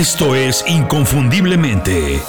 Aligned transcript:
Esto 0.00 0.34
es 0.34 0.64
Inconfundiblemente. 0.66 2.22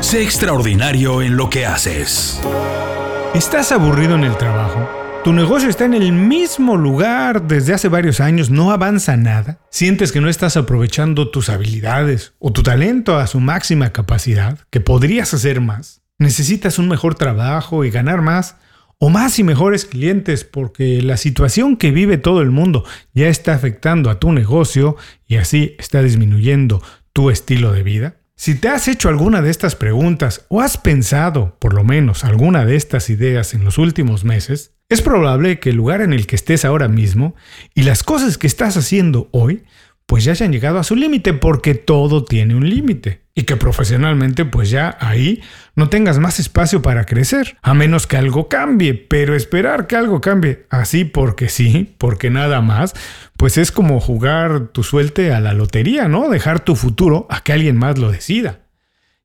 Sé 0.00 0.24
extraordinario 0.24 1.22
en 1.22 1.36
lo 1.36 1.48
que 1.48 1.66
haces. 1.66 2.40
¿Estás 3.32 3.70
aburrido 3.70 4.16
en 4.16 4.24
el 4.24 4.36
trabajo? 4.36 4.90
¿Tu 5.22 5.32
negocio 5.32 5.68
está 5.68 5.84
en 5.84 5.94
el 5.94 6.10
mismo 6.10 6.76
lugar 6.76 7.46
desde 7.46 7.74
hace 7.74 7.86
varios 7.86 8.18
años? 8.18 8.50
¿No 8.50 8.72
avanza 8.72 9.16
nada? 9.16 9.60
¿Sientes 9.70 10.10
que 10.10 10.20
no 10.20 10.28
estás 10.28 10.56
aprovechando 10.56 11.30
tus 11.30 11.48
habilidades 11.48 12.32
o 12.40 12.52
tu 12.52 12.64
talento 12.64 13.18
a 13.18 13.28
su 13.28 13.38
máxima 13.38 13.92
capacidad? 13.92 14.58
¿Que 14.70 14.80
podrías 14.80 15.32
hacer 15.32 15.60
más? 15.60 16.02
¿Necesitas 16.18 16.80
un 16.80 16.88
mejor 16.88 17.14
trabajo 17.14 17.84
y 17.84 17.92
ganar 17.92 18.20
más? 18.20 18.56
¿O 19.00 19.10
más 19.10 19.38
y 19.38 19.44
mejores 19.44 19.84
clientes? 19.84 20.42
Porque 20.42 21.00
la 21.02 21.16
situación 21.16 21.76
que 21.76 21.92
vive 21.92 22.18
todo 22.18 22.42
el 22.42 22.50
mundo 22.50 22.84
ya 23.14 23.28
está 23.28 23.54
afectando 23.54 24.10
a 24.10 24.18
tu 24.18 24.32
negocio 24.32 24.96
y 25.24 25.36
así 25.36 25.76
está 25.78 26.02
disminuyendo 26.02 26.82
tu 27.12 27.30
estilo 27.30 27.72
de 27.72 27.84
vida. 27.84 28.16
Si 28.34 28.56
te 28.56 28.68
has 28.68 28.88
hecho 28.88 29.08
alguna 29.08 29.40
de 29.40 29.50
estas 29.50 29.76
preguntas 29.76 30.46
o 30.48 30.60
has 30.60 30.78
pensado, 30.78 31.56
por 31.60 31.74
lo 31.74 31.84
menos, 31.84 32.24
alguna 32.24 32.64
de 32.64 32.74
estas 32.74 33.08
ideas 33.08 33.54
en 33.54 33.64
los 33.64 33.78
últimos 33.78 34.24
meses, 34.24 34.74
es 34.88 35.00
probable 35.00 35.60
que 35.60 35.70
el 35.70 35.76
lugar 35.76 36.00
en 36.00 36.12
el 36.12 36.26
que 36.26 36.34
estés 36.34 36.64
ahora 36.64 36.88
mismo 36.88 37.36
y 37.74 37.82
las 37.82 38.02
cosas 38.02 38.36
que 38.36 38.48
estás 38.48 38.76
haciendo 38.76 39.28
hoy 39.30 39.62
pues 40.08 40.24
ya 40.24 40.32
hayan 40.32 40.52
llegado 40.52 40.78
a 40.78 40.84
su 40.84 40.96
límite 40.96 41.34
porque 41.34 41.74
todo 41.74 42.24
tiene 42.24 42.54
un 42.54 42.66
límite. 42.66 43.20
Y 43.34 43.42
que 43.42 43.56
profesionalmente 43.56 44.46
pues 44.46 44.70
ya 44.70 44.96
ahí 45.00 45.42
no 45.76 45.90
tengas 45.90 46.18
más 46.18 46.40
espacio 46.40 46.80
para 46.80 47.04
crecer, 47.04 47.58
a 47.60 47.74
menos 47.74 48.06
que 48.06 48.16
algo 48.16 48.48
cambie, 48.48 48.94
pero 48.94 49.36
esperar 49.36 49.86
que 49.86 49.96
algo 49.96 50.22
cambie 50.22 50.64
así 50.70 51.04
porque 51.04 51.50
sí, 51.50 51.94
porque 51.98 52.30
nada 52.30 52.62
más, 52.62 52.94
pues 53.36 53.58
es 53.58 53.70
como 53.70 54.00
jugar 54.00 54.68
tu 54.68 54.82
suerte 54.82 55.30
a 55.34 55.40
la 55.40 55.52
lotería, 55.52 56.08
¿no? 56.08 56.30
Dejar 56.30 56.60
tu 56.60 56.74
futuro 56.74 57.26
a 57.28 57.42
que 57.42 57.52
alguien 57.52 57.76
más 57.76 57.98
lo 57.98 58.10
decida. 58.10 58.60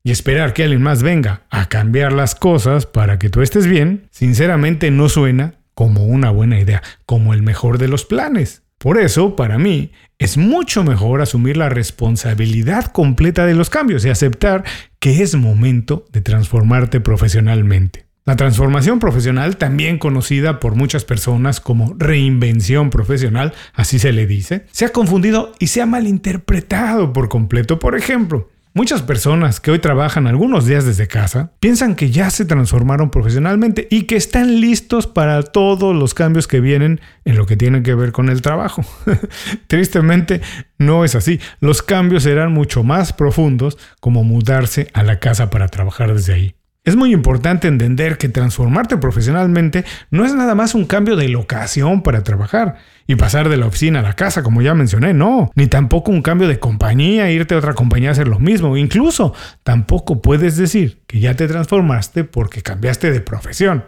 Y 0.03 0.12
esperar 0.12 0.52
que 0.52 0.64
alguien 0.64 0.84
más 0.84 1.02
venga 1.02 1.44
a 1.50 1.70
cambiar 1.70 2.12
las 2.12 2.36
cosas 2.36 2.88
para 2.88 3.20
que 3.20 3.30
tú 3.30 3.42
estés 3.42 3.68
bien, 3.68 4.09
sinceramente 4.12 4.92
no 4.92 5.08
suena 5.08 5.56
como 5.75 6.03
una 6.03 6.30
buena 6.30 6.59
idea, 6.59 6.84
como 7.06 7.34
el 7.34 7.42
mejor 7.42 7.78
de 7.78 7.88
los 7.88 8.03
planes. 8.03 8.62
Por 8.84 8.98
eso, 8.98 9.38
para 9.38 9.58
mí, 9.58 9.92
es 10.20 10.36
mucho 10.36 10.84
mejor 10.84 11.22
asumir 11.22 11.56
la 11.56 11.70
responsabilidad 11.70 12.88
completa 12.88 13.45
de 13.45 13.53
los 13.53 13.70
cambios 13.70 14.03
y 14.03 14.09
aceptar 14.09 14.66
que 15.00 15.23
es 15.23 15.36
momento 15.36 16.03
de 16.12 16.20
transformarte 16.20 17.00
profesionalmente. 17.00 18.08
La 18.25 18.36
transformación 18.36 19.00
profesional, 19.00 19.56
también 19.56 20.00
conocida 20.00 20.59
por 20.59 20.75
muchas 20.75 21.06
personas 21.06 21.62
como 21.62 21.95
reinvención 21.98 22.90
profesional, 22.90 23.53
así 23.73 24.00
se 24.00 24.12
le 24.12 24.28
dice, 24.28 24.66
se 24.73 24.84
ha 24.84 24.90
confundido 24.90 25.53
y 25.59 25.68
se 25.68 25.81
ha 25.81 25.86
malinterpretado 25.86 27.14
por 27.14 27.30
completo. 27.30 27.80
Por 27.80 27.95
ejemplo, 27.95 28.50
Muchas 28.76 29.04
personas 29.04 29.60
que 29.60 29.70
hoy 29.70 29.78
trabajan 29.78 30.26
algunos 30.26 30.66
días 30.66 30.84
desde 30.84 31.08
casa 31.08 31.52
piensan 31.60 31.94
que 31.94 32.10
ya 32.10 32.32
se 32.32 32.44
transformaron 32.44 33.12
profesionalmente 33.12 33.88
y 33.92 34.06
que 34.06 34.16
están 34.16 34.62
listos 34.62 35.06
para 35.06 35.44
todos 35.44 35.96
los 35.96 36.16
cambios 36.16 36.48
que 36.48 36.60
vienen 36.60 37.00
en 37.24 37.38
lo 37.38 37.46
que 37.46 37.56
tiene 37.56 37.84
que 37.84 37.94
ver 37.94 38.12
con 38.12 38.30
el 38.30 38.42
trabajo. 38.42 38.84
Tristemente 39.68 40.42
no 40.80 41.06
es 41.06 41.14
así. 41.14 41.40
Los 41.60 41.84
cambios 41.84 42.24
serán 42.24 42.52
mucho 42.52 42.84
más 42.84 43.14
profundos 43.14 43.78
como 44.00 44.24
mudarse 44.24 44.88
a 44.94 45.04
la 45.04 45.20
casa 45.20 45.52
para 45.52 45.68
trabajar 45.68 46.12
desde 46.12 46.34
ahí. 46.34 46.56
Es 46.86 46.98
muy 46.98 47.14
importante 47.14 47.70
entender 47.70 48.17
que 48.17 48.28
transformarte 48.28 48.98
profesionalmente 48.98 49.86
no 50.12 50.26
es 50.26 50.36
nada 50.36 50.53
más 50.53 50.76
un 50.76 50.84
cambio 50.84 51.16
de 51.16 51.30
locación 51.30 52.03
para 52.03 52.23
trabajar 52.23 52.75
y 53.08 53.16
pasar 53.16 53.48
de 53.48 53.56
la 53.56 53.67
oficina 53.67 54.00
a 54.00 54.03
la 54.03 54.17
casa, 54.17 54.44
como 54.44 54.62
ya 54.62 54.73
mencioné, 54.73 55.14
no, 55.14 55.50
ni 55.56 55.67
tampoco 55.67 56.12
un 56.12 56.22
cambio 56.22 56.50
de 56.50 56.59
compañía, 56.59 57.31
irte 57.31 57.56
a 57.56 57.59
otra 57.59 57.73
compañía 57.73 58.09
a 58.09 58.12
hacer 58.12 58.28
lo 58.28 58.40
mismo, 58.40 58.75
incluso 58.75 59.34
tampoco 59.63 60.22
puedes 60.22 60.58
decir 60.58 61.02
que 61.08 61.22
ya 61.22 61.38
te 61.38 61.47
transformaste 61.47 62.25
porque 62.25 62.62
cambiaste 62.62 63.12
de 63.12 63.22
profesión. 63.22 63.85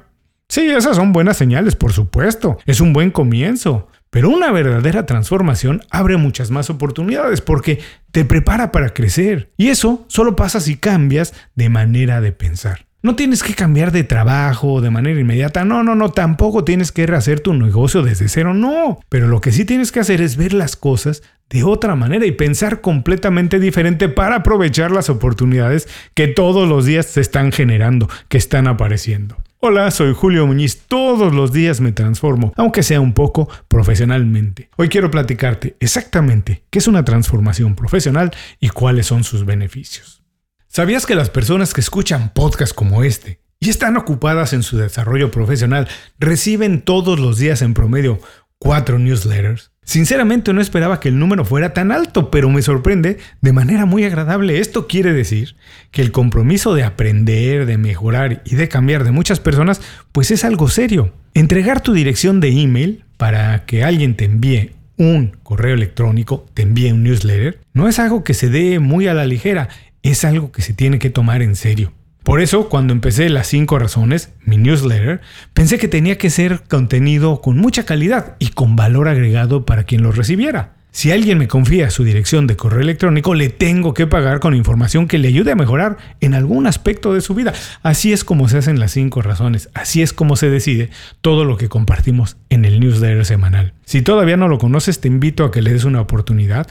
Sí, 0.47 0.69
esas 0.69 0.95
son 0.95 1.11
buenas 1.11 1.35
señales, 1.35 1.75
por 1.75 1.91
supuesto, 1.91 2.59
es 2.65 2.79
un 2.79 2.93
buen 2.93 3.11
comienzo, 3.11 3.89
pero 4.15 4.29
una 4.29 4.49
verdadera 4.49 5.05
transformación 5.05 5.81
abre 5.89 6.15
muchas 6.15 6.49
más 6.49 6.69
oportunidades 6.69 7.41
porque 7.41 7.81
te 8.13 8.23
prepara 8.23 8.71
para 8.71 8.93
crecer. 8.93 9.51
Y 9.57 9.67
eso 9.67 10.05
solo 10.07 10.37
pasa 10.37 10.61
si 10.61 10.77
cambias 10.77 11.33
de 11.55 11.67
manera 11.67 12.21
de 12.21 12.31
pensar. 12.31 12.85
No 13.01 13.17
tienes 13.17 13.43
que 13.43 13.55
cambiar 13.55 13.91
de 13.91 14.05
trabajo 14.05 14.79
de 14.79 14.89
manera 14.89 15.19
inmediata. 15.19 15.65
No, 15.65 15.83
no, 15.83 15.95
no. 15.95 16.11
Tampoco 16.11 16.63
tienes 16.63 16.93
que 16.93 17.05
rehacer 17.05 17.41
tu 17.41 17.53
negocio 17.53 18.03
desde 18.03 18.29
cero. 18.29 18.53
No. 18.53 19.01
Pero 19.09 19.27
lo 19.27 19.41
que 19.41 19.51
sí 19.51 19.65
tienes 19.65 19.91
que 19.91 19.99
hacer 19.99 20.21
es 20.21 20.37
ver 20.37 20.53
las 20.53 20.77
cosas 20.77 21.21
de 21.49 21.65
otra 21.65 21.95
manera 21.95 22.25
y 22.25 22.31
pensar 22.31 22.79
completamente 22.79 23.59
diferente 23.59 24.07
para 24.07 24.37
aprovechar 24.37 24.91
las 24.91 25.09
oportunidades 25.09 25.89
que 26.13 26.29
todos 26.29 26.69
los 26.69 26.85
días 26.85 27.05
se 27.05 27.19
están 27.19 27.51
generando, 27.51 28.07
que 28.29 28.37
están 28.37 28.67
apareciendo. 28.67 29.35
Hola, 29.59 29.89
soy 29.89 30.13
Julio 30.13 30.45
Muñiz. 30.45 30.83
Todos 30.87 31.33
los 31.33 31.53
días 31.53 31.79
me 31.79 31.93
transformo, 31.93 32.53
aunque 32.57 32.83
sea 32.83 32.99
un 32.99 33.13
poco 33.13 33.49
profesionalmente. 33.67 34.69
Hoy 34.75 34.89
quiero 34.89 35.09
platicarte 35.09 35.77
exactamente 35.79 36.65
qué 36.69 36.79
es 36.79 36.87
una 36.87 37.05
transformación 37.05 37.73
profesional 37.73 38.31
y 38.59 38.69
cuáles 38.69 39.07
son 39.07 39.23
sus 39.23 39.45
beneficios. 39.45 40.23
¿Sabías 40.67 41.05
que 41.05 41.15
las 41.15 41.29
personas 41.29 41.73
que 41.73 41.81
escuchan 41.81 42.33
podcasts 42.33 42.73
como 42.73 43.03
este 43.03 43.39
y 43.59 43.69
están 43.69 43.95
ocupadas 43.95 44.51
en 44.51 44.61
su 44.61 44.77
desarrollo 44.77 45.31
profesional 45.31 45.87
reciben 46.19 46.81
todos 46.81 47.17
los 47.17 47.37
días 47.37 47.61
en 47.61 47.73
promedio 47.73 48.19
cuatro 48.59 48.99
newsletters? 48.99 49.71
Sinceramente 49.85 50.51
no 50.51 50.61
esperaba 50.61 50.99
que 50.99 51.09
el 51.09 51.19
número 51.19 51.45
fuera 51.45 51.73
tan 51.73 51.91
alto, 51.91 52.31
pero 52.31 52.49
me 52.49 52.63
sorprende 52.63 53.19
de 53.41 53.53
manera 53.53 53.85
muy 53.85 54.03
agradable. 54.03 54.59
Esto 54.59 54.87
quiere 54.87 55.13
decir 55.13 55.55
que 55.91 56.01
el 56.01 56.11
compromiso 56.11 56.73
de 56.73 56.83
aprender, 56.83 57.67
de 57.67 57.77
mejorar 57.77 58.41
y 58.45 58.55
de 58.55 58.67
cambiar 58.67 59.03
de 59.03 59.11
muchas 59.11 59.39
personas, 59.39 59.81
pues 60.11 60.31
es 60.31 60.43
algo 60.43 60.69
serio. 60.69 61.13
Entregar 61.35 61.81
tu 61.81 61.93
dirección 61.93 62.39
de 62.39 62.49
email 62.49 63.05
para 63.17 63.65
que 63.65 63.83
alguien 63.83 64.15
te 64.15 64.25
envíe 64.25 64.71
un 64.97 65.37
correo 65.43 65.75
electrónico, 65.75 66.47
te 66.55 66.63
envíe 66.63 66.91
un 66.91 67.03
newsletter, 67.03 67.59
no 67.73 67.87
es 67.87 67.99
algo 67.99 68.23
que 68.23 68.33
se 68.33 68.49
dé 68.49 68.79
muy 68.79 69.07
a 69.07 69.13
la 69.13 69.27
ligera, 69.27 69.69
es 70.01 70.25
algo 70.25 70.51
que 70.51 70.63
se 70.63 70.73
tiene 70.73 70.97
que 70.97 71.11
tomar 71.11 71.43
en 71.43 71.55
serio. 71.55 71.93
Por 72.25 72.41
eso, 72.41 72.69
cuando 72.69 72.91
empecé 72.91 73.29
las 73.29 73.45
5 73.45 73.77
razones, 73.77 74.31
mi 74.43 74.57
newsletter, 74.57 75.21
pensé 75.53 75.77
que 75.77 75.87
tenía 75.87 76.17
que 76.17 76.31
ser 76.31 76.63
contenido 76.67 77.39
con 77.39 77.57
mucha 77.57 77.85
calidad 77.85 78.35
y 78.39 78.47
con 78.47 78.75
valor 78.75 79.07
agregado 79.07 79.63
para 79.63 79.83
quien 79.83 80.01
lo 80.01 80.11
recibiera. 80.11 80.73
Si 80.89 81.11
alguien 81.11 81.37
me 81.37 81.47
confía 81.47 81.91
su 81.91 82.03
dirección 82.03 82.47
de 82.47 82.55
correo 82.55 82.79
electrónico, 82.79 83.35
le 83.35 83.49
tengo 83.49 83.93
que 83.93 84.07
pagar 84.07 84.39
con 84.39 84.55
información 84.55 85.07
que 85.07 85.19
le 85.19 85.27
ayude 85.27 85.51
a 85.51 85.55
mejorar 85.55 85.97
en 86.19 86.33
algún 86.33 86.65
aspecto 86.65 87.13
de 87.13 87.21
su 87.21 87.35
vida. 87.35 87.53
Así 87.83 88.11
es 88.11 88.23
como 88.23 88.49
se 88.49 88.57
hacen 88.57 88.79
las 88.79 88.93
5 88.93 89.21
razones, 89.21 89.69
así 89.75 90.01
es 90.01 90.11
como 90.11 90.35
se 90.35 90.49
decide 90.49 90.89
todo 91.21 91.45
lo 91.45 91.57
que 91.57 91.69
compartimos 91.69 92.37
en 92.49 92.65
el 92.65 92.79
newsletter 92.79 93.23
semanal. 93.25 93.73
Si 93.83 94.01
todavía 94.01 94.35
no 94.35 94.47
lo 94.47 94.57
conoces, 94.57 94.99
te 94.99 95.09
invito 95.09 95.43
a 95.43 95.51
que 95.51 95.61
le 95.61 95.73
des 95.73 95.83
una 95.83 96.01
oportunidad. 96.01 96.65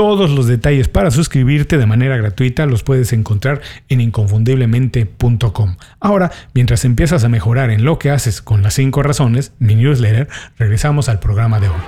Todos 0.00 0.30
los 0.30 0.46
detalles 0.46 0.88
para 0.88 1.10
suscribirte 1.10 1.76
de 1.76 1.84
manera 1.84 2.16
gratuita 2.16 2.64
los 2.64 2.82
puedes 2.82 3.12
encontrar 3.12 3.60
en 3.90 4.00
inconfundiblemente.com. 4.00 5.76
Ahora, 6.00 6.32
mientras 6.54 6.86
empiezas 6.86 7.22
a 7.22 7.28
mejorar 7.28 7.68
en 7.68 7.84
lo 7.84 7.98
que 7.98 8.10
haces 8.10 8.40
con 8.40 8.62
las 8.62 8.72
5 8.72 9.02
razones, 9.02 9.52
mi 9.58 9.74
newsletter, 9.74 10.26
regresamos 10.58 11.10
al 11.10 11.18
programa 11.18 11.60
de 11.60 11.68
hoy. 11.68 11.82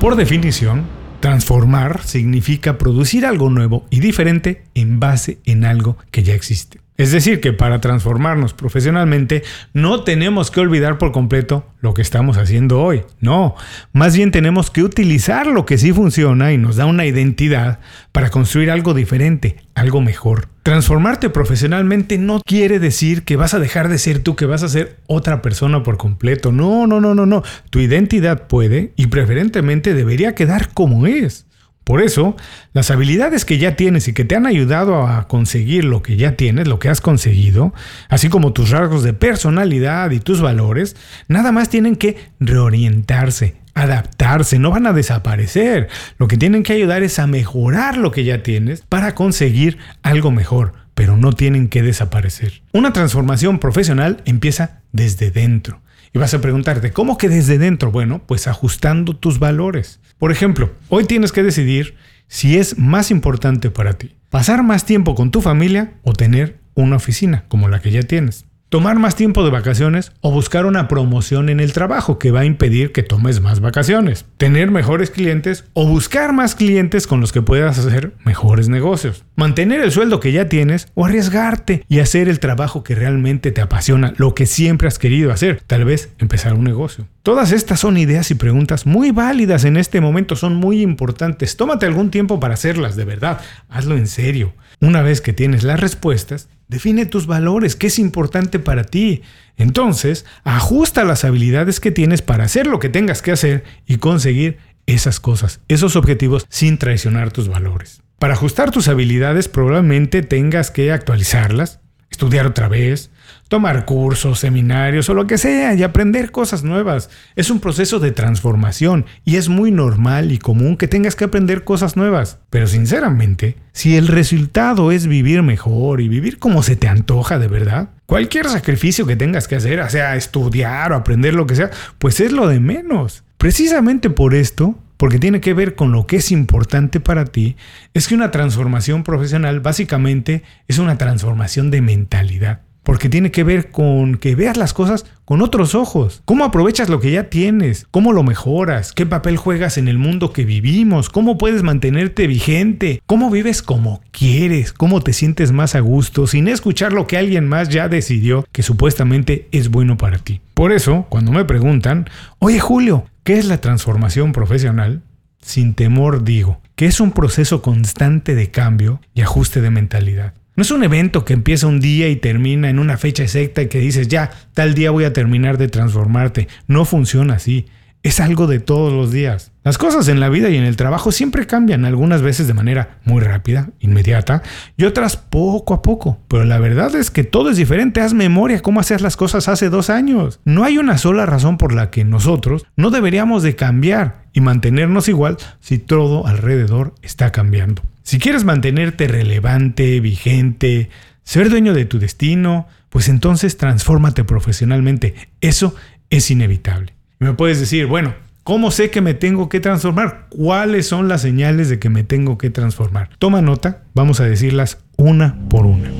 Por 0.00 0.16
definición, 0.16 0.86
transformar 1.20 2.00
significa 2.04 2.78
producir 2.78 3.26
algo 3.26 3.50
nuevo 3.50 3.84
y 3.90 4.00
diferente 4.00 4.64
en 4.74 4.98
base 4.98 5.40
en 5.44 5.66
algo 5.66 5.98
que 6.10 6.22
ya 6.22 6.32
existe. 6.32 6.79
Es 7.00 7.12
decir, 7.12 7.40
que 7.40 7.54
para 7.54 7.80
transformarnos 7.80 8.52
profesionalmente 8.52 9.42
no 9.72 10.04
tenemos 10.04 10.50
que 10.50 10.60
olvidar 10.60 10.98
por 10.98 11.12
completo 11.12 11.64
lo 11.80 11.94
que 11.94 12.02
estamos 12.02 12.36
haciendo 12.36 12.82
hoy. 12.82 13.04
No, 13.20 13.54
más 13.94 14.14
bien 14.14 14.30
tenemos 14.30 14.70
que 14.70 14.82
utilizar 14.82 15.46
lo 15.46 15.64
que 15.64 15.78
sí 15.78 15.94
funciona 15.94 16.52
y 16.52 16.58
nos 16.58 16.76
da 16.76 16.84
una 16.84 17.06
identidad 17.06 17.78
para 18.12 18.28
construir 18.28 18.70
algo 18.70 18.92
diferente, 18.92 19.56
algo 19.74 20.02
mejor. 20.02 20.48
Transformarte 20.62 21.30
profesionalmente 21.30 22.18
no 22.18 22.42
quiere 22.44 22.78
decir 22.78 23.22
que 23.22 23.36
vas 23.36 23.54
a 23.54 23.60
dejar 23.60 23.88
de 23.88 23.96
ser 23.96 24.18
tú, 24.18 24.36
que 24.36 24.44
vas 24.44 24.62
a 24.62 24.68
ser 24.68 24.98
otra 25.06 25.40
persona 25.40 25.82
por 25.82 25.96
completo. 25.96 26.52
No, 26.52 26.86
no, 26.86 27.00
no, 27.00 27.14
no, 27.14 27.24
no. 27.24 27.42
Tu 27.70 27.80
identidad 27.80 28.46
puede 28.46 28.92
y 28.96 29.06
preferentemente 29.06 29.94
debería 29.94 30.34
quedar 30.34 30.74
como 30.74 31.06
es. 31.06 31.46
Por 31.84 32.02
eso, 32.02 32.36
las 32.72 32.90
habilidades 32.90 33.44
que 33.44 33.58
ya 33.58 33.74
tienes 33.74 34.06
y 34.06 34.12
que 34.12 34.24
te 34.24 34.36
han 34.36 34.46
ayudado 34.46 35.06
a 35.06 35.26
conseguir 35.26 35.84
lo 35.84 36.02
que 36.02 36.16
ya 36.16 36.36
tienes, 36.36 36.68
lo 36.68 36.78
que 36.78 36.88
has 36.88 37.00
conseguido, 37.00 37.74
así 38.08 38.28
como 38.28 38.52
tus 38.52 38.70
rasgos 38.70 39.02
de 39.02 39.12
personalidad 39.12 40.10
y 40.10 40.20
tus 40.20 40.40
valores, 40.40 40.94
nada 41.26 41.52
más 41.52 41.68
tienen 41.68 41.96
que 41.96 42.16
reorientarse, 42.38 43.56
adaptarse, 43.74 44.58
no 44.58 44.70
van 44.70 44.86
a 44.86 44.92
desaparecer. 44.92 45.88
Lo 46.18 46.28
que 46.28 46.36
tienen 46.36 46.62
que 46.62 46.74
ayudar 46.74 47.02
es 47.02 47.18
a 47.18 47.26
mejorar 47.26 47.96
lo 47.96 48.12
que 48.12 48.24
ya 48.24 48.42
tienes 48.42 48.82
para 48.82 49.14
conseguir 49.14 49.78
algo 50.02 50.30
mejor, 50.30 50.74
pero 50.94 51.16
no 51.16 51.32
tienen 51.32 51.68
que 51.68 51.82
desaparecer. 51.82 52.62
Una 52.72 52.92
transformación 52.92 53.58
profesional 53.58 54.22
empieza 54.26 54.82
desde 54.92 55.30
dentro. 55.30 55.80
Y 56.12 56.18
vas 56.18 56.34
a 56.34 56.40
preguntarte, 56.40 56.92
¿cómo 56.92 57.18
que 57.18 57.28
desde 57.28 57.58
dentro? 57.58 57.90
Bueno, 57.92 58.22
pues 58.26 58.48
ajustando 58.48 59.14
tus 59.16 59.38
valores. 59.38 60.00
Por 60.18 60.32
ejemplo, 60.32 60.70
hoy 60.88 61.04
tienes 61.04 61.32
que 61.32 61.42
decidir 61.42 61.94
si 62.26 62.58
es 62.58 62.78
más 62.78 63.10
importante 63.10 63.70
para 63.70 63.94
ti 63.94 64.14
pasar 64.30 64.62
más 64.62 64.86
tiempo 64.86 65.14
con 65.14 65.30
tu 65.30 65.42
familia 65.42 65.94
o 66.02 66.12
tener 66.14 66.60
una 66.74 66.96
oficina 66.96 67.44
como 67.48 67.68
la 67.68 67.80
que 67.80 67.90
ya 67.90 68.02
tienes 68.02 68.46
tomar 68.70 69.00
más 69.00 69.16
tiempo 69.16 69.44
de 69.44 69.50
vacaciones 69.50 70.12
o 70.20 70.30
buscar 70.30 70.64
una 70.64 70.86
promoción 70.86 71.48
en 71.48 71.58
el 71.58 71.72
trabajo 71.72 72.18
que 72.18 72.30
va 72.30 72.40
a 72.40 72.44
impedir 72.44 72.92
que 72.92 73.02
tomes 73.02 73.40
más 73.40 73.60
vacaciones, 73.60 74.24
tener 74.36 74.70
mejores 74.70 75.10
clientes 75.10 75.64
o 75.74 75.86
buscar 75.86 76.32
más 76.32 76.54
clientes 76.54 77.08
con 77.08 77.20
los 77.20 77.32
que 77.32 77.42
puedas 77.42 77.78
hacer 77.78 78.14
mejores 78.24 78.68
negocios, 78.68 79.24
mantener 79.34 79.80
el 79.80 79.90
sueldo 79.90 80.20
que 80.20 80.30
ya 80.30 80.48
tienes 80.48 80.86
o 80.94 81.04
arriesgarte 81.04 81.84
y 81.88 81.98
hacer 81.98 82.28
el 82.28 82.38
trabajo 82.38 82.84
que 82.84 82.94
realmente 82.94 83.50
te 83.50 83.60
apasiona, 83.60 84.14
lo 84.16 84.36
que 84.36 84.46
siempre 84.46 84.86
has 84.86 85.00
querido 85.00 85.32
hacer, 85.32 85.60
tal 85.66 85.84
vez 85.84 86.10
empezar 86.18 86.54
un 86.54 86.62
negocio. 86.62 87.08
Todas 87.24 87.50
estas 87.50 87.80
son 87.80 87.98
ideas 87.98 88.30
y 88.30 88.36
preguntas 88.36 88.86
muy 88.86 89.10
válidas 89.10 89.64
en 89.64 89.76
este 89.76 90.00
momento, 90.00 90.36
son 90.36 90.54
muy 90.54 90.80
importantes. 90.80 91.56
Tómate 91.56 91.86
algún 91.86 92.10
tiempo 92.10 92.38
para 92.38 92.54
hacerlas, 92.54 92.94
de 92.94 93.04
verdad, 93.04 93.40
hazlo 93.68 93.96
en 93.96 94.06
serio. 94.06 94.54
Una 94.80 95.02
vez 95.02 95.20
que 95.20 95.32
tienes 95.32 95.64
las 95.64 95.80
respuestas, 95.80 96.48
Define 96.70 97.04
tus 97.04 97.26
valores, 97.26 97.74
qué 97.74 97.88
es 97.88 97.98
importante 97.98 98.60
para 98.60 98.84
ti. 98.84 99.22
Entonces, 99.56 100.24
ajusta 100.44 101.02
las 101.02 101.24
habilidades 101.24 101.80
que 101.80 101.90
tienes 101.90 102.22
para 102.22 102.44
hacer 102.44 102.68
lo 102.68 102.78
que 102.78 102.88
tengas 102.88 103.22
que 103.22 103.32
hacer 103.32 103.64
y 103.88 103.96
conseguir 103.96 104.58
esas 104.86 105.18
cosas, 105.18 105.60
esos 105.66 105.96
objetivos 105.96 106.46
sin 106.48 106.78
traicionar 106.78 107.32
tus 107.32 107.48
valores. 107.48 108.02
Para 108.20 108.34
ajustar 108.34 108.70
tus 108.70 108.86
habilidades 108.86 109.48
probablemente 109.48 110.22
tengas 110.22 110.70
que 110.70 110.92
actualizarlas, 110.92 111.79
estudiar 112.10 112.46
otra 112.46 112.68
vez, 112.68 113.10
tomar 113.48 113.84
cursos, 113.84 114.38
seminarios 114.38 115.08
o 115.08 115.14
lo 115.14 115.26
que 115.26 115.38
sea 115.38 115.74
y 115.74 115.82
aprender 115.82 116.30
cosas 116.30 116.62
nuevas. 116.62 117.10
Es 117.36 117.50
un 117.50 117.60
proceso 117.60 117.98
de 117.98 118.12
transformación 118.12 119.06
y 119.24 119.36
es 119.36 119.48
muy 119.48 119.70
normal 119.70 120.32
y 120.32 120.38
común 120.38 120.76
que 120.76 120.88
tengas 120.88 121.16
que 121.16 121.24
aprender 121.24 121.64
cosas 121.64 121.96
nuevas. 121.96 122.38
Pero 122.50 122.66
sinceramente, 122.66 123.56
si 123.72 123.96
el 123.96 124.08
resultado 124.08 124.92
es 124.92 125.06
vivir 125.06 125.42
mejor 125.42 126.00
y 126.00 126.08
vivir 126.08 126.38
como 126.38 126.62
se 126.62 126.76
te 126.76 126.88
antoja 126.88 127.38
de 127.38 127.48
verdad, 127.48 127.90
cualquier 128.06 128.48
sacrificio 128.48 129.06
que 129.06 129.16
tengas 129.16 129.48
que 129.48 129.56
hacer, 129.56 129.88
sea 129.90 130.16
estudiar 130.16 130.92
o 130.92 130.96
aprender 130.96 131.34
lo 131.34 131.46
que 131.46 131.56
sea, 131.56 131.70
pues 131.98 132.20
es 132.20 132.32
lo 132.32 132.48
de 132.48 132.60
menos. 132.60 133.24
Precisamente 133.38 134.10
por 134.10 134.34
esto, 134.34 134.78
porque 135.00 135.18
tiene 135.18 135.40
que 135.40 135.54
ver 135.54 135.76
con 135.76 135.92
lo 135.92 136.06
que 136.06 136.16
es 136.16 136.30
importante 136.30 137.00
para 137.00 137.24
ti, 137.24 137.56
es 137.94 138.06
que 138.06 138.14
una 138.14 138.30
transformación 138.30 139.02
profesional 139.02 139.60
básicamente 139.60 140.42
es 140.68 140.76
una 140.76 140.98
transformación 140.98 141.70
de 141.70 141.80
mentalidad 141.80 142.60
porque 142.82 143.08
tiene 143.08 143.30
que 143.30 143.44
ver 143.44 143.70
con 143.70 144.16
que 144.16 144.34
veas 144.34 144.56
las 144.56 144.72
cosas 144.72 145.06
con 145.24 145.42
otros 145.42 145.74
ojos. 145.74 146.22
¿Cómo 146.24 146.44
aprovechas 146.44 146.88
lo 146.88 147.00
que 147.00 147.12
ya 147.12 147.30
tienes? 147.30 147.86
¿Cómo 147.90 148.12
lo 148.12 148.22
mejoras? 148.22 148.92
¿Qué 148.92 149.06
papel 149.06 149.36
juegas 149.36 149.78
en 149.78 149.88
el 149.88 149.98
mundo 149.98 150.32
que 150.32 150.44
vivimos? 150.44 151.08
¿Cómo 151.08 151.38
puedes 151.38 151.62
mantenerte 151.62 152.26
vigente? 152.26 153.00
¿Cómo 153.06 153.30
vives 153.30 153.62
como 153.62 154.00
quieres? 154.10 154.72
¿Cómo 154.72 155.00
te 155.00 155.12
sientes 155.12 155.52
más 155.52 155.74
a 155.74 155.80
gusto 155.80 156.26
sin 156.26 156.48
escuchar 156.48 156.92
lo 156.92 157.06
que 157.06 157.16
alguien 157.16 157.48
más 157.48 157.68
ya 157.68 157.88
decidió 157.88 158.46
que 158.52 158.62
supuestamente 158.62 159.48
es 159.52 159.70
bueno 159.70 159.96
para 159.96 160.18
ti? 160.18 160.40
Por 160.54 160.72
eso, 160.72 161.06
cuando 161.08 161.32
me 161.32 161.44
preguntan, 161.44 162.08
oye 162.38 162.58
Julio, 162.58 163.06
¿qué 163.22 163.38
es 163.38 163.46
la 163.46 163.60
transformación 163.60 164.32
profesional? 164.32 165.02
Sin 165.40 165.74
temor 165.74 166.24
digo 166.24 166.60
que 166.80 166.86
es 166.86 166.98
un 166.98 167.12
proceso 167.12 167.60
constante 167.60 168.34
de 168.34 168.50
cambio 168.50 169.00
y 169.14 169.20
ajuste 169.20 169.60
de 169.60 169.70
mentalidad. 169.70 170.32
No 170.60 170.64
es 170.64 170.72
un 170.72 170.84
evento 170.84 171.24
que 171.24 171.32
empieza 171.32 171.66
un 171.68 171.80
día 171.80 172.10
y 172.10 172.16
termina 172.16 172.68
en 172.68 172.78
una 172.78 172.98
fecha 172.98 173.22
exacta 173.22 173.62
y 173.62 173.68
que 173.68 173.78
dices, 173.78 174.08
ya, 174.08 174.30
tal 174.52 174.74
día 174.74 174.90
voy 174.90 175.04
a 175.04 175.14
terminar 175.14 175.56
de 175.56 175.68
transformarte. 175.68 176.48
No 176.66 176.84
funciona 176.84 177.36
así. 177.36 177.64
Es 178.02 178.20
algo 178.20 178.46
de 178.46 178.60
todos 178.60 178.92
los 178.92 179.10
días. 179.10 179.52
Las 179.64 179.78
cosas 179.78 180.08
en 180.08 180.20
la 180.20 180.28
vida 180.28 180.50
y 180.50 180.58
en 180.58 180.64
el 180.64 180.76
trabajo 180.76 181.12
siempre 181.12 181.46
cambian, 181.46 181.86
algunas 181.86 182.20
veces 182.20 182.46
de 182.46 182.52
manera 182.52 182.98
muy 183.06 183.22
rápida, 183.22 183.70
inmediata, 183.78 184.42
y 184.76 184.84
otras 184.84 185.16
poco 185.16 185.72
a 185.72 185.80
poco. 185.80 186.18
Pero 186.28 186.44
la 186.44 186.58
verdad 186.58 186.94
es 186.94 187.10
que 187.10 187.24
todo 187.24 187.48
es 187.48 187.56
diferente. 187.56 188.02
Haz 188.02 188.12
memoria 188.12 188.60
cómo 188.60 188.80
hacías 188.80 189.00
las 189.00 189.16
cosas 189.16 189.48
hace 189.48 189.70
dos 189.70 189.88
años. 189.88 190.40
No 190.44 190.64
hay 190.64 190.76
una 190.76 190.98
sola 190.98 191.24
razón 191.24 191.56
por 191.56 191.72
la 191.72 191.88
que 191.88 192.04
nosotros 192.04 192.66
no 192.76 192.90
deberíamos 192.90 193.42
de 193.42 193.56
cambiar 193.56 194.26
y 194.34 194.42
mantenernos 194.42 195.08
igual 195.08 195.38
si 195.60 195.78
todo 195.78 196.26
alrededor 196.26 196.94
está 197.00 197.32
cambiando. 197.32 197.80
Si 198.02 198.18
quieres 198.18 198.44
mantenerte 198.44 199.08
relevante, 199.08 200.00
vigente, 200.00 200.90
ser 201.22 201.50
dueño 201.50 201.74
de 201.74 201.84
tu 201.84 201.98
destino, 201.98 202.66
pues 202.88 203.08
entonces 203.08 203.56
transfórmate 203.56 204.24
profesionalmente. 204.24 205.14
Eso 205.40 205.74
es 206.10 206.30
inevitable. 206.30 206.94
Y 207.20 207.24
me 207.24 207.34
puedes 207.34 207.60
decir, 207.60 207.86
bueno, 207.86 208.14
¿cómo 208.42 208.70
sé 208.70 208.90
que 208.90 209.00
me 209.00 209.14
tengo 209.14 209.48
que 209.48 209.60
transformar? 209.60 210.26
¿Cuáles 210.30 210.86
son 210.86 211.08
las 211.08 211.22
señales 211.22 211.68
de 211.68 211.78
que 211.78 211.88
me 211.88 212.02
tengo 212.02 212.36
que 212.36 212.50
transformar? 212.50 213.10
Toma 213.18 213.42
nota, 213.42 213.84
vamos 213.94 214.20
a 214.20 214.24
decirlas 214.24 214.78
una 214.96 215.38
por 215.48 215.66
una. 215.66 215.90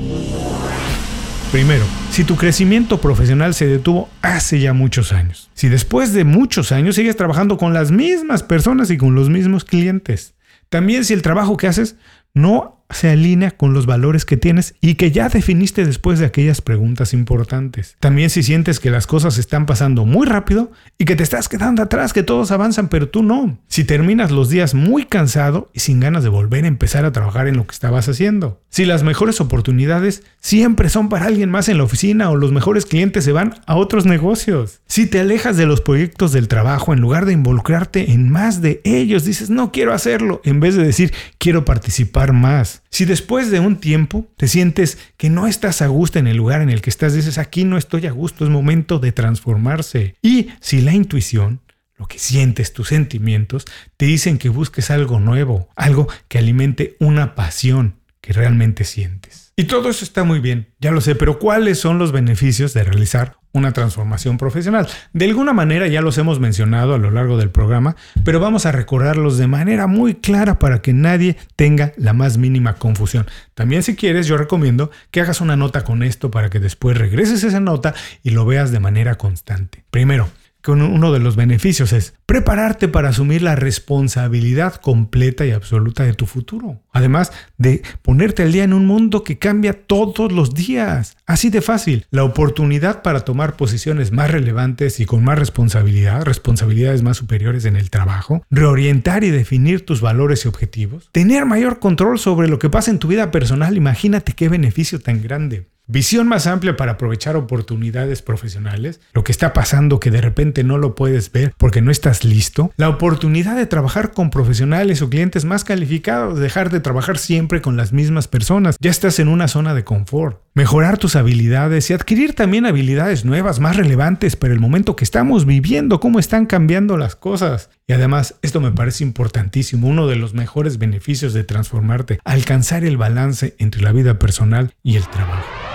Primero, 1.52 1.84
si 2.12 2.22
tu 2.22 2.36
crecimiento 2.36 3.00
profesional 3.00 3.54
se 3.54 3.66
detuvo 3.66 4.08
hace 4.22 4.60
ya 4.60 4.72
muchos 4.72 5.12
años. 5.12 5.50
Si 5.54 5.68
después 5.68 6.12
de 6.12 6.22
muchos 6.22 6.70
años 6.70 6.94
sigues 6.94 7.16
trabajando 7.16 7.56
con 7.56 7.72
las 7.72 7.90
mismas 7.90 8.44
personas 8.44 8.90
y 8.90 8.96
con 8.96 9.16
los 9.16 9.30
mismos 9.30 9.64
clientes. 9.64 10.34
También 10.70 11.04
si 11.04 11.12
el 11.12 11.22
trabajo 11.22 11.56
que 11.56 11.66
haces 11.66 11.96
no 12.32 12.79
se 12.90 13.10
alinea 13.10 13.50
con 13.52 13.72
los 13.72 13.86
valores 13.86 14.24
que 14.24 14.36
tienes 14.36 14.74
y 14.80 14.94
que 14.94 15.10
ya 15.10 15.28
definiste 15.28 15.84
después 15.84 16.18
de 16.18 16.26
aquellas 16.26 16.60
preguntas 16.60 17.12
importantes. 17.12 17.96
También 18.00 18.30
si 18.30 18.42
sientes 18.42 18.80
que 18.80 18.90
las 18.90 19.06
cosas 19.06 19.38
están 19.38 19.66
pasando 19.66 20.04
muy 20.04 20.26
rápido 20.26 20.72
y 20.98 21.04
que 21.04 21.16
te 21.16 21.22
estás 21.22 21.48
quedando 21.48 21.82
atrás, 21.82 22.12
que 22.12 22.22
todos 22.22 22.50
avanzan 22.50 22.88
pero 22.88 23.08
tú 23.08 23.22
no. 23.22 23.58
Si 23.68 23.84
terminas 23.84 24.30
los 24.30 24.48
días 24.48 24.74
muy 24.74 25.04
cansado 25.04 25.70
y 25.72 25.80
sin 25.80 26.00
ganas 26.00 26.22
de 26.22 26.28
volver 26.28 26.64
a 26.64 26.68
empezar 26.68 27.04
a 27.04 27.12
trabajar 27.12 27.48
en 27.48 27.56
lo 27.56 27.66
que 27.66 27.72
estabas 27.72 28.08
haciendo. 28.08 28.60
Si 28.70 28.84
las 28.84 29.02
mejores 29.02 29.40
oportunidades 29.40 30.22
siempre 30.40 30.88
son 30.88 31.08
para 31.08 31.26
alguien 31.26 31.50
más 31.50 31.68
en 31.68 31.78
la 31.78 31.84
oficina 31.84 32.30
o 32.30 32.36
los 32.36 32.52
mejores 32.52 32.86
clientes 32.86 33.24
se 33.24 33.32
van 33.32 33.54
a 33.66 33.76
otros 33.76 34.06
negocios. 34.06 34.80
Si 34.86 35.06
te 35.06 35.20
alejas 35.20 35.56
de 35.56 35.66
los 35.66 35.80
proyectos 35.80 36.32
del 36.32 36.48
trabajo 36.48 36.92
en 36.92 37.00
lugar 37.00 37.26
de 37.26 37.32
involucrarte 37.32 38.12
en 38.12 38.30
más 38.30 38.60
de 38.60 38.80
ellos, 38.84 39.24
dices 39.24 39.50
no 39.50 39.72
quiero 39.72 39.92
hacerlo 39.92 40.40
en 40.44 40.60
vez 40.60 40.76
de 40.76 40.84
decir 40.84 41.12
quiero 41.38 41.64
participar 41.64 42.32
más. 42.32 42.79
Si 42.90 43.04
después 43.04 43.50
de 43.50 43.60
un 43.60 43.76
tiempo 43.76 44.26
te 44.36 44.48
sientes 44.48 44.98
que 45.16 45.30
no 45.30 45.46
estás 45.46 45.80
a 45.80 45.86
gusto 45.86 46.18
en 46.18 46.26
el 46.26 46.36
lugar 46.36 46.60
en 46.60 46.70
el 46.70 46.82
que 46.82 46.90
estás, 46.90 47.14
dices, 47.14 47.38
aquí 47.38 47.64
no 47.64 47.78
estoy 47.78 48.06
a 48.06 48.10
gusto, 48.10 48.44
es 48.44 48.50
momento 48.50 48.98
de 48.98 49.12
transformarse. 49.12 50.16
Y 50.22 50.48
si 50.60 50.80
la 50.80 50.92
intuición, 50.92 51.60
lo 51.96 52.06
que 52.06 52.18
sientes, 52.18 52.72
tus 52.72 52.88
sentimientos, 52.88 53.66
te 53.96 54.06
dicen 54.06 54.38
que 54.38 54.48
busques 54.48 54.90
algo 54.90 55.20
nuevo, 55.20 55.68
algo 55.76 56.08
que 56.28 56.38
alimente 56.38 56.96
una 56.98 57.34
pasión 57.36 57.99
que 58.20 58.32
realmente 58.32 58.84
sientes. 58.84 59.52
Y 59.56 59.64
todo 59.64 59.90
eso 59.90 60.04
está 60.04 60.24
muy 60.24 60.40
bien, 60.40 60.68
ya 60.80 60.90
lo 60.90 61.00
sé, 61.00 61.14
pero 61.14 61.38
¿cuáles 61.38 61.78
son 61.78 61.98
los 61.98 62.12
beneficios 62.12 62.72
de 62.74 62.84
realizar 62.84 63.40
una 63.52 63.72
transformación 63.72 64.38
profesional. 64.38 64.88
De 65.12 65.24
alguna 65.24 65.52
manera 65.52 65.86
ya 65.88 66.02
los 66.02 66.18
hemos 66.18 66.38
mencionado 66.40 66.94
a 66.94 66.98
lo 66.98 67.10
largo 67.10 67.36
del 67.36 67.50
programa, 67.50 67.96
pero 68.24 68.40
vamos 68.40 68.66
a 68.66 68.72
recordarlos 68.72 69.38
de 69.38 69.46
manera 69.46 69.86
muy 69.86 70.14
clara 70.14 70.58
para 70.58 70.82
que 70.82 70.92
nadie 70.92 71.36
tenga 71.56 71.92
la 71.96 72.12
más 72.12 72.38
mínima 72.38 72.74
confusión. 72.74 73.26
También 73.54 73.82
si 73.82 73.96
quieres, 73.96 74.26
yo 74.26 74.36
recomiendo 74.36 74.90
que 75.10 75.20
hagas 75.20 75.40
una 75.40 75.56
nota 75.56 75.82
con 75.82 76.02
esto 76.02 76.30
para 76.30 76.50
que 76.50 76.60
después 76.60 76.96
regreses 76.96 77.42
esa 77.42 77.60
nota 77.60 77.94
y 78.22 78.30
lo 78.30 78.46
veas 78.46 78.70
de 78.70 78.80
manera 78.80 79.16
constante. 79.16 79.84
Primero, 79.90 80.28
con 80.62 80.82
uno 80.82 81.10
de 81.12 81.20
los 81.20 81.36
beneficios 81.36 81.92
es 81.92 82.14
prepararte 82.30 82.86
para 82.86 83.08
asumir 83.08 83.42
la 83.42 83.56
responsabilidad 83.56 84.76
completa 84.76 85.44
y 85.46 85.50
absoluta 85.50 86.04
de 86.04 86.14
tu 86.14 86.26
futuro. 86.26 86.80
Además 86.92 87.32
de 87.58 87.82
ponerte 88.02 88.44
al 88.44 88.52
día 88.52 88.62
en 88.62 88.72
un 88.72 88.86
mundo 88.86 89.24
que 89.24 89.40
cambia 89.40 89.72
todos 89.72 90.30
los 90.30 90.54
días. 90.54 91.16
Así 91.26 91.50
de 91.50 91.60
fácil. 91.60 92.06
La 92.12 92.22
oportunidad 92.22 93.02
para 93.02 93.22
tomar 93.22 93.56
posiciones 93.56 94.12
más 94.12 94.30
relevantes 94.30 95.00
y 95.00 95.06
con 95.06 95.24
más 95.24 95.40
responsabilidad, 95.40 96.22
responsabilidades 96.22 97.02
más 97.02 97.16
superiores 97.16 97.64
en 97.64 97.74
el 97.74 97.90
trabajo, 97.90 98.44
reorientar 98.48 99.24
y 99.24 99.30
definir 99.30 99.84
tus 99.84 100.00
valores 100.00 100.44
y 100.44 100.48
objetivos, 100.48 101.08
tener 101.10 101.46
mayor 101.46 101.80
control 101.80 102.20
sobre 102.20 102.46
lo 102.46 102.60
que 102.60 102.70
pasa 102.70 102.92
en 102.92 103.00
tu 103.00 103.08
vida 103.08 103.32
personal. 103.32 103.76
Imagínate 103.76 104.34
qué 104.34 104.48
beneficio 104.48 105.00
tan 105.00 105.20
grande. 105.20 105.66
Visión 105.92 106.28
más 106.28 106.46
amplia 106.46 106.76
para 106.76 106.92
aprovechar 106.92 107.34
oportunidades 107.34 108.22
profesionales, 108.22 109.00
lo 109.12 109.24
que 109.24 109.32
está 109.32 109.52
pasando 109.52 109.98
que 109.98 110.12
de 110.12 110.20
repente 110.20 110.62
no 110.62 110.78
lo 110.78 110.94
puedes 110.94 111.32
ver 111.32 111.52
porque 111.58 111.82
no 111.82 111.90
estás 111.90 112.19
¿Estás 112.20 112.34
listo? 112.34 112.70
La 112.76 112.90
oportunidad 112.90 113.56
de 113.56 113.64
trabajar 113.64 114.12
con 114.12 114.28
profesionales 114.28 115.00
o 115.00 115.08
clientes 115.08 115.46
más 115.46 115.64
calificados, 115.64 116.38
dejar 116.38 116.68
de 116.68 116.80
trabajar 116.80 117.16
siempre 117.16 117.62
con 117.62 117.78
las 117.78 117.94
mismas 117.94 118.28
personas. 118.28 118.76
Ya 118.78 118.90
estás 118.90 119.18
en 119.20 119.28
una 119.28 119.48
zona 119.48 119.72
de 119.72 119.84
confort. 119.84 120.42
Mejorar 120.52 120.98
tus 120.98 121.16
habilidades 121.16 121.88
y 121.88 121.94
adquirir 121.94 122.34
también 122.34 122.66
habilidades 122.66 123.24
nuevas 123.24 123.58
más 123.58 123.76
relevantes 123.76 124.36
para 124.36 124.52
el 124.52 124.60
momento 124.60 124.96
que 124.96 125.04
estamos 125.04 125.46
viviendo, 125.46 125.98
cómo 125.98 126.18
están 126.18 126.44
cambiando 126.44 126.98
las 126.98 127.16
cosas. 127.16 127.70
Y 127.86 127.94
además, 127.94 128.34
esto 128.42 128.60
me 128.60 128.72
parece 128.72 129.02
importantísimo, 129.02 129.88
uno 129.88 130.06
de 130.06 130.16
los 130.16 130.34
mejores 130.34 130.76
beneficios 130.76 131.32
de 131.32 131.44
transformarte, 131.44 132.18
alcanzar 132.24 132.84
el 132.84 132.98
balance 132.98 133.54
entre 133.58 133.80
la 133.80 133.92
vida 133.92 134.18
personal 134.18 134.74
y 134.82 134.96
el 134.96 135.08
trabajo. 135.08 135.69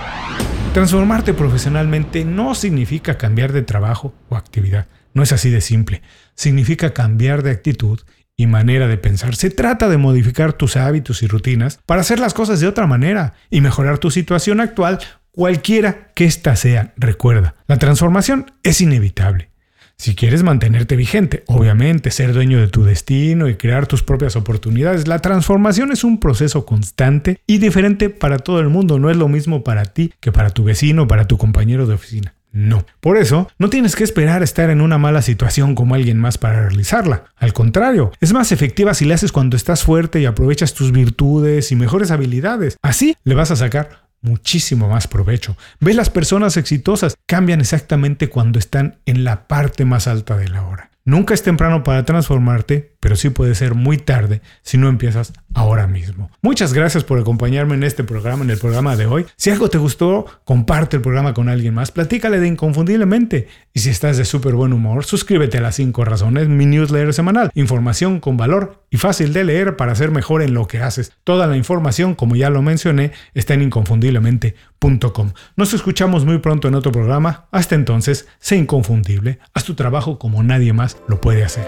Transformarte 0.75 1.33
profesionalmente 1.33 2.25
no 2.25 2.53
significa 2.53 3.17
cambiar 3.17 3.53
de 3.53 3.61
trabajo 3.61 4.13
o 4.27 4.35
actividad 4.35 4.87
no 5.13 5.23
es 5.23 5.31
así 5.31 5.49
de 5.49 5.61
simple. 5.61 6.01
Significa 6.35 6.93
cambiar 6.93 7.43
de 7.43 7.51
actitud 7.51 8.01
y 8.35 8.45
manera 8.45 8.89
de 8.89 8.97
pensar. 8.97 9.37
Se 9.37 9.49
trata 9.49 9.87
de 9.87 9.95
modificar 9.97 10.51
tus 10.51 10.75
hábitos 10.75 11.23
y 11.23 11.27
rutinas 11.27 11.79
para 11.85 12.01
hacer 12.01 12.19
las 12.19 12.33
cosas 12.33 12.59
de 12.59 12.67
otra 12.67 12.87
manera 12.87 13.35
y 13.49 13.61
mejorar 13.61 13.99
tu 13.99 14.11
situación 14.11 14.59
actual, 14.59 14.99
cualquiera 15.31 16.11
que 16.13 16.25
ésta 16.25 16.57
sea. 16.57 16.93
Recuerda, 16.97 17.55
la 17.67 17.77
transformación 17.77 18.51
es 18.61 18.81
inevitable. 18.81 19.54
Si 19.97 20.13
quieres 20.13 20.43
mantenerte 20.43 20.95
vigente, 20.95 21.43
obviamente 21.47 22.11
ser 22.11 22.33
dueño 22.33 22.59
de 22.59 22.67
tu 22.67 22.83
destino 22.83 23.47
y 23.47 23.55
crear 23.55 23.87
tus 23.87 24.03
propias 24.03 24.35
oportunidades, 24.35 25.07
la 25.07 25.19
transformación 25.19 25.91
es 25.91 26.03
un 26.03 26.19
proceso 26.19 26.65
constante 26.65 27.39
y 27.47 27.57
diferente 27.57 28.09
para 28.09 28.39
todo 28.39 28.59
el 28.59 28.69
mundo. 28.69 28.99
No 28.99 29.09
es 29.09 29.17
lo 29.17 29.29
mismo 29.29 29.63
para 29.63 29.85
ti 29.85 30.13
que 30.19 30.31
para 30.31 30.49
tu 30.49 30.63
vecino, 30.63 31.07
para 31.07 31.27
tu 31.27 31.37
compañero 31.37 31.87
de 31.87 31.95
oficina. 31.95 32.35
No. 32.55 32.85
Por 33.01 33.17
eso, 33.17 33.49
no 33.59 33.69
tienes 33.69 33.97
que 33.97 34.05
esperar 34.05 34.41
estar 34.41 34.69
en 34.69 34.79
una 34.79 34.97
mala 34.97 35.21
situación 35.21 35.75
como 35.75 35.93
alguien 35.93 36.17
más 36.17 36.37
para 36.37 36.61
realizarla. 36.61 37.25
Al 37.35 37.51
contrario, 37.51 38.13
es 38.21 38.31
más 38.31 38.53
efectiva 38.53 38.93
si 38.93 39.03
la 39.03 39.15
haces 39.15 39.33
cuando 39.33 39.57
estás 39.57 39.83
fuerte 39.83 40.21
y 40.21 40.25
aprovechas 40.25 40.73
tus 40.73 40.93
virtudes 40.93 41.73
y 41.73 41.75
mejores 41.75 42.11
habilidades. 42.11 42.77
Así 42.81 43.17
le 43.25 43.35
vas 43.35 43.51
a 43.51 43.57
sacar 43.57 44.04
muchísimo 44.25 44.89
más 44.89 45.07
provecho. 45.07 45.55
Ve 45.79 45.93
las 45.93 46.09
personas 46.09 46.57
exitosas 46.57 47.15
cambian 47.25 47.61
exactamente 47.61 48.29
cuando 48.29 48.59
están 48.59 48.97
en 49.05 49.23
la 49.23 49.47
parte 49.47 49.85
más 49.85 50.07
alta 50.07 50.35
de 50.35 50.49
la 50.49 50.65
hora. 50.65 50.89
Nunca 51.07 51.35
es 51.35 51.43
temprano 51.43 51.83
para 51.83 52.03
transformarte, 52.03 52.95
pero 52.99 53.15
sí 53.15 53.29
puede 53.29 53.53
ser 53.53 53.75
muy 53.75 53.99
tarde 53.99 54.41
si 54.63 54.79
no 54.79 54.89
empiezas 54.89 55.33
ahora 55.53 55.85
mismo. 55.85 56.31
Muchas 56.41 56.73
gracias 56.73 57.03
por 57.03 57.19
acompañarme 57.19 57.75
en 57.75 57.83
este 57.83 58.03
programa, 58.03 58.43
en 58.43 58.49
el 58.49 58.57
programa 58.57 58.95
de 58.95 59.05
hoy. 59.05 59.27
Si 59.35 59.51
algo 59.51 59.69
te 59.69 59.77
gustó, 59.77 60.25
comparte 60.45 60.97
el 60.97 61.03
programa 61.03 61.35
con 61.35 61.47
alguien 61.47 61.75
más, 61.75 61.91
platícale 61.91 62.39
de 62.39 62.47
Inconfundiblemente. 62.47 63.47
Y 63.71 63.81
si 63.81 63.91
estás 63.91 64.17
de 64.17 64.25
súper 64.25 64.55
buen 64.55 64.73
humor, 64.73 65.05
suscríbete 65.05 65.59
a 65.59 65.61
las 65.61 65.75
5 65.75 66.05
razones, 66.05 66.47
mi 66.47 66.65
newsletter 66.65 67.13
semanal. 67.13 67.51
Información 67.53 68.19
con 68.19 68.35
valor 68.35 68.83
y 68.89 68.97
fácil 68.97 69.31
de 69.31 69.43
leer 69.43 69.75
para 69.75 69.93
ser 69.93 70.09
mejor 70.09 70.41
en 70.41 70.55
lo 70.55 70.65
que 70.65 70.79
haces. 70.79 71.13
Toda 71.23 71.45
la 71.45 71.55
información, 71.55 72.15
como 72.15 72.35
ya 72.35 72.49
lo 72.49 72.63
mencioné, 72.63 73.11
está 73.35 73.53
en 73.53 73.61
inconfundiblemente.com. 73.61 75.33
Nos 75.55 75.73
escuchamos 75.75 76.25
muy 76.25 76.39
pronto 76.39 76.67
en 76.67 76.73
otro 76.73 76.91
programa. 76.91 77.45
Hasta 77.51 77.75
entonces, 77.75 78.27
sé 78.39 78.55
inconfundible. 78.55 79.37
Haz 79.53 79.65
tu 79.65 79.75
trabajo 79.75 80.17
como 80.17 80.41
nadie 80.41 80.73
más 80.73 80.94
lo 81.07 81.19
puede 81.19 81.43
hacer. 81.43 81.67